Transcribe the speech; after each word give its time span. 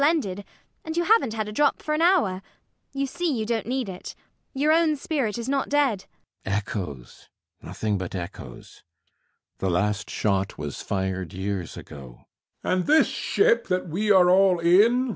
ELLIE. 0.03 0.07
Splendid! 0.09 0.45
And 0.83 0.97
you 0.97 1.03
haven't 1.03 1.33
had 1.35 1.47
a 1.47 1.51
drop 1.51 1.79
for 1.83 1.93
an 1.93 2.01
hour. 2.01 2.41
You 2.91 3.05
see 3.05 3.31
you 3.31 3.45
don't 3.45 3.67
need 3.67 3.87
it: 3.87 4.15
your 4.51 4.71
own 4.71 4.95
spirit 4.95 5.37
is 5.37 5.47
not 5.47 5.69
dead. 5.69 6.05
CAPTAIN 6.43 6.53
SHOTOVER. 6.53 6.57
Echoes: 6.57 7.29
nothing 7.61 7.97
but 7.99 8.15
echoes. 8.15 8.83
The 9.59 9.69
last 9.69 10.09
shot 10.09 10.57
was 10.57 10.81
fired 10.81 11.33
years 11.33 11.77
ago. 11.77 12.25
HECTOR. 12.63 12.75
And 12.75 12.87
this 12.87 13.05
ship 13.09 13.67
that 13.67 13.89
we 13.89 14.09
are 14.11 14.31
all 14.31 14.57
in? 14.57 15.09